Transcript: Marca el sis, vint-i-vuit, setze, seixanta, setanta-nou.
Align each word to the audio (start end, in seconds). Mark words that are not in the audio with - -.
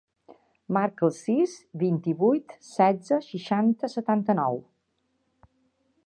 Marca 0.77 1.03
el 1.07 1.11
sis, 1.17 1.51
vint-i-vuit, 1.83 2.55
setze, 2.69 3.19
seixanta, 3.27 3.91
setanta-nou. 3.97 4.57